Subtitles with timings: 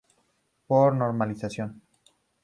[0.67, 1.69] Por normalización.